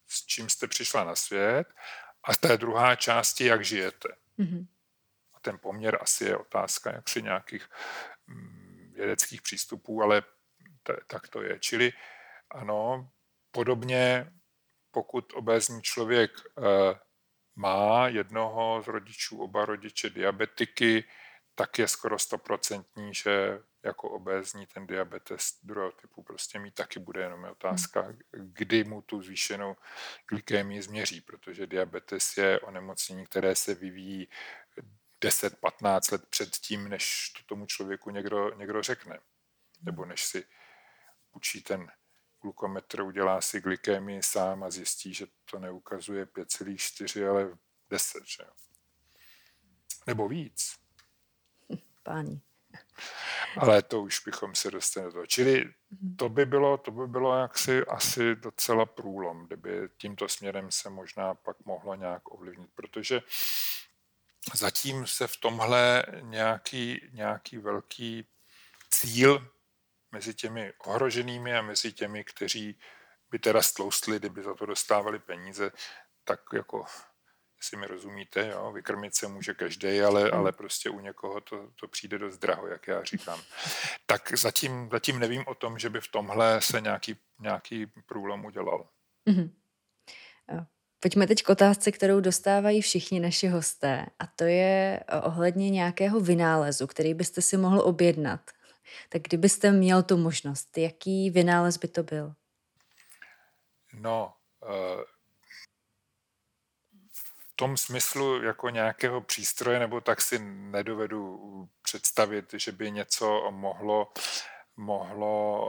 s 0.08 0.25
čím 0.25 0.50
jste 0.50 0.67
přišla 0.67 1.03
na 1.03 1.15
svět, 1.15 1.67
a 2.24 2.36
té 2.36 2.58
druhá 2.58 2.96
části, 2.96 3.46
jak 3.46 3.65
žijete. 3.65 4.10
Mm-hmm. 4.39 4.67
A 5.34 5.39
ten 5.39 5.60
poměr 5.60 5.98
asi 6.01 6.25
je 6.25 6.38
otázka 6.38 6.91
jak 6.91 7.03
při 7.03 7.22
nějakých 7.22 7.70
mm, 8.27 8.64
vědeckých 8.95 9.41
přístupů, 9.41 10.01
ale 10.01 10.21
t- 10.83 10.97
tak 11.07 11.27
to 11.27 11.41
je. 11.41 11.59
Čili 11.59 11.93
ano, 12.49 13.09
podobně 13.51 14.31
pokud 14.91 15.33
obézní 15.33 15.81
člověk 15.81 16.31
e, 16.31 16.61
má 17.55 18.07
jednoho 18.07 18.81
z 18.85 18.87
rodičů, 18.87 19.41
oba 19.41 19.65
rodiče 19.65 20.09
diabetiky, 20.09 21.03
tak 21.55 21.79
je 21.79 21.87
skoro 21.87 22.19
stoprocentní, 22.19 23.13
že 23.13 23.59
jako 23.83 24.09
obézní 24.09 24.65
ten 24.65 24.87
diabetes 24.87 25.59
druhého 25.63 25.91
typu 25.91 26.23
prostě 26.23 26.59
mít 26.59 26.73
taky 26.73 26.99
bude 26.99 27.21
jenom 27.21 27.43
otázka, 27.43 28.13
kdy 28.31 28.83
mu 28.83 29.01
tu 29.01 29.21
zvýšenou 29.21 29.75
glykémii 30.29 30.81
změří, 30.81 31.21
protože 31.21 31.67
diabetes 31.67 32.37
je 32.37 32.59
onemocnění, 32.59 33.25
které 33.25 33.55
se 33.55 33.75
vyvíjí 33.75 34.27
10-15 35.29 36.12
let 36.12 36.25
před 36.29 36.50
tím, 36.50 36.89
než 36.89 37.29
to 37.29 37.44
tomu 37.46 37.65
člověku 37.65 38.10
někdo, 38.10 38.55
někdo 38.55 38.84
řekne. 38.84 39.20
Nebo 39.82 40.05
než 40.05 40.25
si 40.25 40.46
učí 41.32 41.62
ten 41.62 41.91
glukometr, 42.41 43.01
udělá 43.01 43.41
si 43.41 43.62
glykémii 43.62 44.24
sám 44.24 44.63
a 44.63 44.70
zjistí, 44.70 45.13
že 45.13 45.27
to 45.51 45.60
neukazuje 45.60 46.25
5,4, 46.25 47.29
ale 47.29 47.58
10. 47.89 48.24
Že? 48.25 48.44
Nebo 50.08 50.27
víc. 50.27 50.75
Páni. 52.03 52.41
Ale 53.58 53.82
to 53.82 54.01
už 54.01 54.20
bychom 54.25 54.55
se 54.55 54.72
dostali 54.72 55.05
do 55.05 55.12
toho. 55.12 55.25
Čili 55.25 55.74
to 56.15 56.29
by 56.29 56.46
bylo, 56.46 56.77
to 56.77 56.91
by 56.91 57.08
bylo 57.08 57.39
jaksi 57.39 57.86
asi 57.86 58.36
docela 58.36 58.86
průlom, 58.86 59.46
kdyby 59.46 59.89
tímto 59.98 60.27
směrem 60.29 60.72
se 60.72 60.89
možná 60.89 61.36
pak 61.36 61.65
mohlo 61.65 61.96
nějak 61.96 62.32
ovlivnit, 62.32 62.70
protože 62.75 63.22
zatím 64.53 65.07
se 65.07 65.27
v 65.27 65.37
tomhle 65.37 66.05
nějaký, 66.21 67.09
nějaký 67.13 67.57
velký 67.57 68.27
cíl 68.89 69.51
mezi 70.11 70.33
těmi 70.33 70.73
ohroženými 70.85 71.57
a 71.57 71.61
mezi 71.61 71.93
těmi, 71.93 72.23
kteří 72.23 72.79
by 73.29 73.39
teda 73.39 73.61
stloustli, 73.61 74.19
kdyby 74.19 74.43
za 74.43 74.53
to 74.53 74.65
dostávali 74.65 75.19
peníze, 75.19 75.71
tak 76.23 76.39
jako, 76.53 76.85
jestli 77.57 77.77
mi 77.77 77.87
rozumíte, 77.87 78.47
jo, 78.47 78.71
vykrmit 78.71 79.15
se 79.15 79.27
může 79.27 79.53
každý, 79.53 80.01
ale, 80.01 80.23
hmm. 80.23 80.33
ale 80.33 80.51
prostě 80.51 80.89
u 80.89 80.99
někoho 80.99 81.41
to, 81.41 81.71
to 81.75 81.87
přijde 81.87 82.17
dost 82.17 82.37
draho, 82.37 82.67
jak 82.67 82.87
já 82.87 83.03
říkám. 83.03 83.41
Tak 84.05 84.37
zatím, 84.37 84.89
zatím 84.91 85.19
nevím 85.19 85.43
o 85.47 85.55
tom, 85.55 85.79
že 85.79 85.89
by 85.89 86.01
v 86.01 86.07
tomhle 86.07 86.61
se 86.61 86.81
nějaký, 86.81 87.17
nějaký 87.39 87.85
průlom 88.05 88.45
udělal. 88.45 88.89
Mm-hmm. 89.29 89.49
Pojďme 91.05 91.27
teď 91.27 91.43
k 91.43 91.50
otázce, 91.50 91.91
kterou 91.91 92.19
dostávají 92.19 92.81
všichni 92.81 93.19
naši 93.19 93.47
hosté 93.47 94.05
a 94.19 94.27
to 94.27 94.43
je 94.43 95.00
eh, 95.07 95.21
ohledně 95.21 95.69
nějakého 95.69 96.19
vynálezu, 96.19 96.88
který 96.88 97.13
byste 97.13 97.41
si 97.41 97.57
mohl 97.57 97.79
objednat. 97.79 98.41
Tak 99.09 99.21
kdybyste 99.21 99.71
měl 99.71 100.03
tu 100.03 100.17
možnost, 100.17 100.77
jaký 100.77 101.29
vynález 101.29 101.77
by 101.77 101.88
to 101.88 102.03
byl? 102.03 102.33
No, 103.93 104.33
eh, 104.63 105.03
v 107.13 107.55
tom 107.55 107.77
smyslu 107.77 108.43
jako 108.43 108.69
nějakého 108.69 109.21
přístroje, 109.21 109.79
nebo 109.79 110.01
tak 110.01 110.21
si 110.21 110.39
nedovedu 110.45 111.39
představit, 111.81 112.53
že 112.53 112.71
by 112.71 112.91
něco 112.91 113.51
mohlo, 113.51 114.12
mohlo 114.77 115.65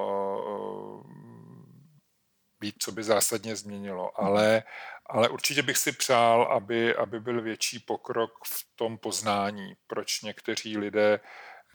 být, 2.60 2.74
co 2.78 2.92
by 2.92 3.04
zásadně 3.04 3.56
změnilo, 3.56 4.20
ale, 4.20 4.62
ale 5.08 5.28
určitě 5.28 5.62
bych 5.62 5.78
si 5.78 5.92
přál, 5.92 6.42
aby, 6.42 6.96
aby 6.96 7.20
byl 7.20 7.42
větší 7.42 7.78
pokrok 7.78 8.44
v 8.44 8.66
tom 8.76 8.98
poznání, 8.98 9.76
proč 9.86 10.22
někteří 10.22 10.78
lidé 10.78 11.20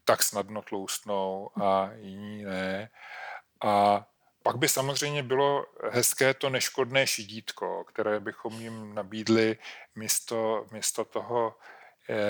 tak 0.05 0.23
snadno 0.23 0.61
tloustnou 0.61 1.49
a 1.61 1.89
jiní 1.93 2.43
ne. 2.43 2.89
A 3.63 4.05
pak 4.43 4.55
by 4.55 4.69
samozřejmě 4.69 5.23
bylo 5.23 5.65
hezké 5.91 6.33
to 6.33 6.49
neškodné 6.49 7.07
šidítko, 7.07 7.83
které 7.83 8.19
bychom 8.19 8.53
jim 8.53 8.95
nabídli 8.95 9.57
místo, 9.95 10.65
místo 10.71 11.05
toho, 11.05 11.55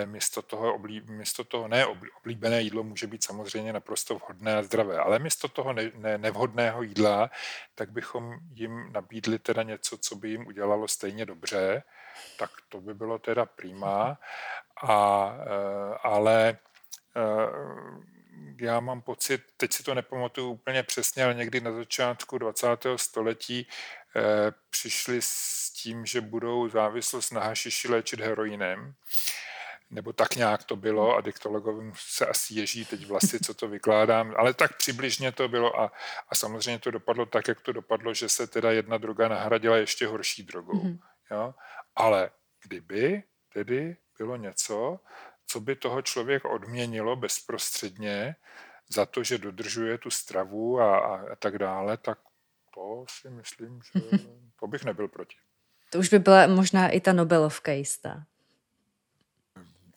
místo 0.06 0.42
toho, 0.42 0.74
oblí, 0.74 1.02
místo 1.10 1.44
toho 1.44 1.68
ne 1.68 1.86
oblíbené 2.18 2.62
jídlo 2.62 2.84
může 2.84 3.08
být 3.08 3.24
samozřejmě 3.24 3.74
naprosto 3.74 4.16
vhodné 4.16 4.58
a 4.58 4.64
zdravé, 4.64 4.98
ale 4.98 5.20
místo 5.20 5.48
toho 5.48 5.74
ne, 5.74 5.92
ne, 5.96 6.18
nevhodného 6.18 6.82
jídla, 6.82 7.30
tak 7.76 7.92
bychom 7.92 8.40
jim 8.54 8.92
nabídli 8.92 9.40
teda 9.40 9.64
něco, 9.64 9.98
co 9.98 10.16
by 10.16 10.30
jim 10.30 10.48
udělalo 10.48 10.88
stejně 10.88 11.26
dobře, 11.26 11.84
tak 12.38 12.50
to 12.70 12.82
by 12.82 12.94
bylo 12.94 13.20
teda 13.20 13.46
prima, 13.46 14.18
a, 14.84 15.32
eh, 15.40 15.98
ale 16.04 16.58
eh, 17.16 18.12
já 18.62 18.80
mám 18.80 19.02
pocit, 19.02 19.42
teď 19.58 19.74
si 19.74 19.84
to 19.84 19.96
nepamatuju 19.96 20.52
úplně 20.52 20.84
přesně, 20.84 21.24
ale 21.24 21.34
někdy 21.34 21.62
na 21.62 21.72
začátku 21.72 22.38
20. 22.38 22.68
století 22.96 23.68
eh, 24.16 24.22
přišli 24.70 25.22
s 25.22 25.70
tím, 25.70 26.06
že 26.06 26.22
budou 26.22 26.70
závislost 26.70 27.32
na 27.32 27.42
hašiši 27.42 27.88
léčit 27.88 28.20
heroinem 28.20 28.94
nebo 29.92 30.14
tak 30.14 30.36
nějak 30.36 30.64
to 30.64 30.76
bylo 30.76 31.16
a 31.16 31.22
diktologovým 31.22 31.94
se 31.96 32.26
asi 32.26 32.54
ježí 32.54 32.86
teď 32.86 33.06
vlasy, 33.06 33.40
co 33.40 33.54
to 33.54 33.68
vykládám, 33.68 34.34
ale 34.38 34.54
tak 34.54 34.78
přibližně 34.78 35.32
to 35.32 35.48
bylo 35.48 35.80
a, 35.80 35.92
a 36.30 36.36
samozřejmě 36.36 36.80
to 36.80 36.92
dopadlo 36.92 37.26
tak, 37.26 37.48
jak 37.48 37.62
to 37.62 37.72
dopadlo, 37.72 38.14
že 38.14 38.30
se 38.30 38.48
teda 38.48 38.72
jedna 38.72 38.98
droga 38.98 39.28
nahradila 39.28 39.78
ještě 39.78 40.08
horší 40.08 40.44
drogou. 40.44 40.74
Mm-hmm. 40.74 41.00
Jo? 41.32 41.54
Ale 41.96 42.32
kdyby 42.64 43.24
tedy 43.54 43.98
bylo 44.18 44.36
něco, 44.36 45.00
co 45.48 45.60
by 45.60 45.76
toho 45.76 46.02
člověka 46.02 46.50
odměnilo 46.50 47.16
bezprostředně 47.16 48.36
za 48.90 49.06
to, 49.06 49.24
že 49.24 49.38
dodržuje 49.38 49.98
tu 49.98 50.10
stravu 50.10 50.80
a, 50.80 51.00
a, 51.00 51.32
a 51.32 51.36
tak 51.36 51.58
dále, 51.58 51.98
tak 51.98 52.20
to 52.76 53.06
si 53.10 53.30
myslím, 53.30 53.82
že 53.94 54.18
to 54.60 54.68
bych 54.68 54.84
nebyl 54.84 55.08
proti. 55.08 55.36
To 55.90 56.00
už 56.00 56.10
by 56.10 56.20
byla 56.20 56.48
možná 56.48 56.90
i 56.90 57.00
ta 57.00 57.14
Nobelovka 57.14 57.72
jistá 57.72 58.24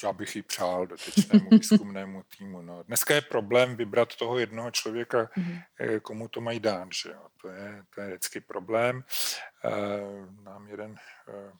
já 0.04 0.12
bych 0.12 0.36
ji 0.36 0.42
přál 0.42 0.86
dotyčnému 0.86 1.48
výzkumnému 1.50 2.22
týmu. 2.38 2.62
No. 2.62 2.82
Dneska 2.82 3.14
je 3.14 3.20
problém 3.20 3.76
vybrat 3.76 4.16
toho 4.16 4.38
jednoho 4.38 4.70
člověka, 4.70 5.24
mm-hmm. 5.24 6.00
komu 6.00 6.28
to 6.28 6.40
mají 6.40 6.60
dát. 6.60 6.88
Že 7.02 7.10
jo? 7.10 7.26
To, 7.42 7.48
je, 7.48 7.84
to 7.94 8.00
je 8.00 8.08
vždycky 8.08 8.40
problém. 8.40 9.04
E, 9.64 9.70
nám 10.42 10.68
jeden 10.68 10.94
e, 10.94 10.98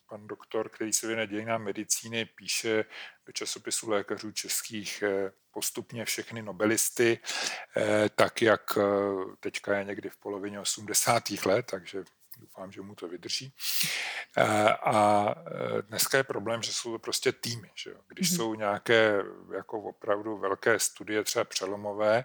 pan 0.09 0.27
doktor, 0.27 0.69
který 0.69 0.93
se 0.93 1.07
věnuje 1.07 1.27
dějinám 1.27 1.63
medicíny, 1.63 2.25
píše 2.25 2.85
do 3.27 3.33
časopisu 3.33 3.91
lékařů 3.91 4.33
českých 4.33 5.03
e, 5.03 5.33
postupně 5.51 6.05
všechny 6.05 6.43
nobelisty, 6.43 7.19
tak 8.15 8.43
jak 8.43 8.79
teďka 9.41 9.79
je 9.79 9.85
někdy 9.85 10.11
v 10.11 10.17
polovině 10.17 10.61
80. 10.61 11.23
let, 11.47 11.67
takže 11.71 12.05
doufám, 12.41 12.73
že 12.73 12.81
mu 12.81 12.95
to 12.95 13.09
vydrží. 13.09 13.53
Eh, 14.37 14.73
a 14.73 15.26
eh, 15.47 15.83
dneska 15.83 16.19
je 16.19 16.25
problém, 16.25 16.62
že 16.62 16.73
jsou 16.73 16.93
to 16.93 16.99
prostě 16.99 17.33
týmy. 17.33 17.71
Že 17.75 17.91
jo? 17.91 17.97
Když 18.09 18.33
mm-hmm. 18.33 18.37
jsou 18.37 18.55
nějaké 18.55 19.23
jako 19.55 19.81
opravdu 19.81 20.38
velké 20.38 20.79
studie, 20.79 21.25
třeba 21.25 21.45
přelomové, 21.45 22.25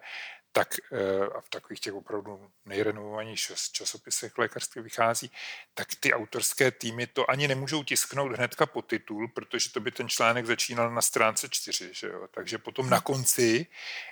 tak 0.51 0.67
eh, 0.91 1.25
a 1.35 1.41
v 1.41 1.49
takových 1.49 1.79
těch 1.79 1.93
opravdu 1.93 2.51
nejrenovovanějších 2.65 3.57
časopisech 3.71 4.37
lékařství 4.37 4.81
vychází, 4.81 5.31
tak 5.73 5.87
ty 5.99 6.13
autorské 6.13 6.71
týmy 6.71 7.07
to 7.07 7.31
ani 7.31 7.47
nemůžou 7.47 7.83
tisknout 7.83 8.31
hnedka 8.31 8.65
po 8.65 8.81
titul, 8.81 9.27
protože 9.27 9.71
to 9.71 9.79
by 9.79 9.91
ten 9.91 10.09
článek 10.09 10.45
začínal 10.45 10.91
na 10.91 11.01
stránce 11.01 11.47
4, 11.49 11.89
že 11.93 12.07
jo? 12.07 12.27
takže 12.31 12.57
potom 12.57 12.89
na 12.89 13.01
konci 13.01 13.67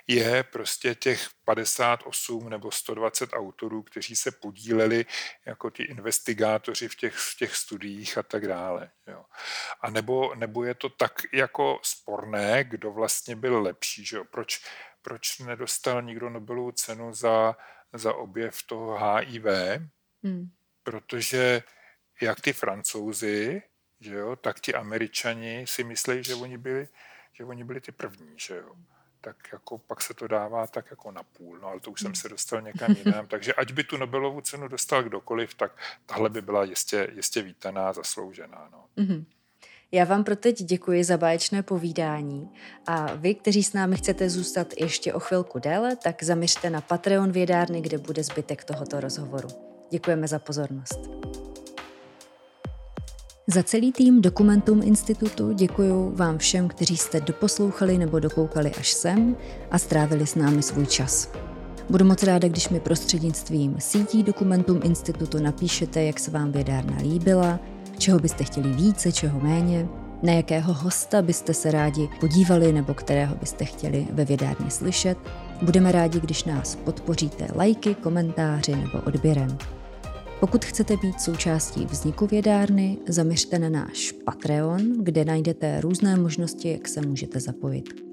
je 0.06 0.42
prostě 0.42 0.94
těch 0.94 1.28
58 1.44 2.48
nebo 2.48 2.70
120 2.70 3.30
autorů, 3.32 3.82
kteří 3.82 4.16
se 4.16 4.30
podíleli 4.30 5.06
jako 5.46 5.70
ti 5.70 5.82
investigátoři 5.82 6.88
v 6.88 6.96
těch, 6.96 7.14
v 7.14 7.36
těch 7.36 7.56
studiích 7.56 8.18
a 8.18 8.22
tak 8.22 8.48
dále. 8.48 8.90
Jo? 9.06 9.24
A 9.80 9.90
nebo, 9.90 10.34
nebo 10.34 10.64
je 10.64 10.74
to 10.74 10.88
tak 10.88 11.12
jako 11.32 11.80
sporné, 11.82 12.64
kdo 12.64 12.92
vlastně 12.92 13.36
byl 13.36 13.62
lepší, 13.62 14.04
že 14.04 14.16
jo? 14.16 14.24
Proč, 14.24 14.60
proč 15.02 15.38
nedostal 15.38 16.02
nikdo 16.02 16.30
Nobelovu 16.30 16.72
cenu 16.72 17.14
za, 17.14 17.56
za 17.92 18.14
objev 18.14 18.62
toho 18.62 18.98
HIV, 18.98 19.44
hmm. 20.22 20.50
protože 20.82 21.62
jak 22.20 22.40
ty 22.40 22.52
francouzi, 22.52 23.62
že 24.00 24.14
jo, 24.14 24.36
tak 24.36 24.60
ti 24.60 24.74
američani 24.74 25.64
si 25.66 25.84
myslí, 25.84 26.24
že 26.24 26.34
oni 26.34 26.58
byli, 26.58 26.88
že 27.32 27.44
oni 27.44 27.64
byli 27.64 27.80
ty 27.80 27.92
první, 27.92 28.34
že 28.36 28.56
jo. 28.56 28.74
Tak 29.20 29.36
jako 29.52 29.78
pak 29.78 30.02
se 30.02 30.14
to 30.14 30.28
dává 30.28 30.66
tak 30.66 30.90
jako 30.90 31.10
na 31.10 31.22
půl, 31.22 31.58
no 31.58 31.68
ale 31.68 31.80
to 31.80 31.90
už 31.90 32.00
jsem 32.00 32.08
hmm. 32.08 32.14
se 32.14 32.28
dostal 32.28 32.60
někam 32.60 32.94
jinam, 33.04 33.26
takže 33.32 33.54
ať 33.54 33.72
by 33.72 33.84
tu 33.84 33.96
Nobelovu 33.96 34.40
cenu 34.40 34.68
dostal 34.68 35.02
kdokoliv, 35.02 35.54
tak 35.54 35.72
tahle 36.06 36.30
by 36.30 36.42
byla 36.42 36.64
jistě, 36.64 37.08
jistě 37.12 37.42
vítaná, 37.42 37.92
zasloužená, 37.92 38.68
no. 38.72 38.88
Mm-hmm. 38.96 39.24
Já 39.92 40.04
vám 40.04 40.24
pro 40.24 40.36
teď 40.36 40.62
děkuji 40.62 41.04
za 41.04 41.16
báječné 41.16 41.62
povídání 41.62 42.48
a 42.86 43.14
vy, 43.14 43.34
kteří 43.34 43.62
s 43.62 43.72
námi 43.72 43.96
chcete 43.96 44.30
zůstat 44.30 44.74
ještě 44.80 45.14
o 45.14 45.20
chvilku 45.20 45.58
déle, 45.58 45.96
tak 45.96 46.22
zaměřte 46.22 46.70
na 46.70 46.80
Patreon 46.80 47.32
vědárny, 47.32 47.80
kde 47.80 47.98
bude 47.98 48.22
zbytek 48.22 48.64
tohoto 48.64 49.00
rozhovoru. 49.00 49.48
Děkujeme 49.90 50.28
za 50.28 50.38
pozornost. 50.38 51.10
Za 53.46 53.62
celý 53.62 53.92
tým 53.92 54.22
Dokumentum 54.22 54.82
Institutu 54.82 55.52
děkuji 55.52 56.12
vám 56.14 56.38
všem, 56.38 56.68
kteří 56.68 56.96
jste 56.96 57.20
doposlouchali 57.20 57.98
nebo 57.98 58.18
dokoukali 58.18 58.72
až 58.74 58.92
sem 58.92 59.36
a 59.70 59.78
strávili 59.78 60.26
s 60.26 60.34
námi 60.34 60.62
svůj 60.62 60.86
čas. 60.86 61.32
Budu 61.90 62.04
moc 62.04 62.22
ráda, 62.22 62.48
když 62.48 62.68
mi 62.68 62.80
prostřednictvím 62.80 63.76
sítí 63.78 64.22
Dokumentum 64.22 64.80
Institutu 64.84 65.38
napíšete, 65.42 66.02
jak 66.02 66.20
se 66.20 66.30
vám 66.30 66.52
vědárna 66.52 66.96
líbila, 67.02 67.60
čeho 67.98 68.18
byste 68.18 68.44
chtěli 68.44 68.72
více, 68.72 69.12
čeho 69.12 69.40
méně, 69.40 69.88
na 70.22 70.32
jakého 70.32 70.74
hosta 70.74 71.22
byste 71.22 71.54
se 71.54 71.70
rádi 71.70 72.08
podívali 72.20 72.72
nebo 72.72 72.94
kterého 72.94 73.36
byste 73.36 73.64
chtěli 73.64 74.06
ve 74.12 74.24
vědárně 74.24 74.70
slyšet. 74.70 75.18
Budeme 75.62 75.92
rádi, 75.92 76.20
když 76.20 76.44
nás 76.44 76.76
podpoříte 76.76 77.48
lajky, 77.54 77.94
komentáři 77.94 78.76
nebo 78.76 79.00
odběrem. 79.06 79.58
Pokud 80.40 80.64
chcete 80.64 80.96
být 80.96 81.20
součástí 81.20 81.86
vzniku 81.86 82.26
vědárny, 82.26 82.98
zaměřte 83.08 83.58
na 83.58 83.68
náš 83.68 84.12
Patreon, 84.24 85.04
kde 85.04 85.24
najdete 85.24 85.80
různé 85.80 86.16
možnosti, 86.16 86.72
jak 86.72 86.88
se 86.88 87.00
můžete 87.00 87.40
zapojit. 87.40 88.08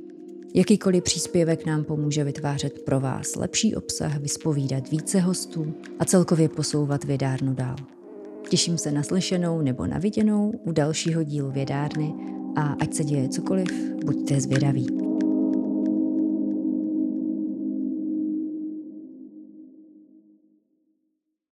Jakýkoliv 0.54 1.04
příspěvek 1.04 1.66
nám 1.66 1.84
pomůže 1.84 2.24
vytvářet 2.24 2.82
pro 2.86 3.00
vás 3.00 3.36
lepší 3.36 3.76
obsah, 3.76 4.18
vyspovídat 4.18 4.92
více 4.92 5.20
hostů 5.20 5.74
a 6.00 6.06
celkově 6.06 6.50
posouvat 6.50 7.04
vědárnu 7.04 7.54
dál. 7.54 7.76
Těším 8.50 8.78
se 8.78 8.92
na 8.92 9.04
slyšenou 9.04 9.62
nebo 9.62 9.88
na 9.88 9.98
viděnou 9.98 10.52
u 10.64 10.72
dalšího 10.72 11.24
dílu 11.24 11.52
Vědárny 11.52 12.14
a 12.56 12.62
ať 12.62 12.94
se 12.94 13.04
děje 13.04 13.30
cokoliv, 13.30 13.68
buďte 14.06 14.42
zvědaví. 14.42 15.05